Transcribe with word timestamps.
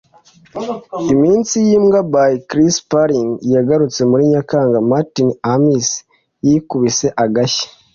Iminsi 1.13 1.55
Yimbwa 1.67 1.99
by 2.13 2.31
Chris 2.49 2.75
Paling 2.91 3.29
Yagarutse 3.55 4.01
muri 4.11 4.23
Nyakanga 4.33 4.77
Martin 4.91 5.29
Amis 5.53 5.89
yikubise 6.47 7.07
agashyi... 7.23 7.65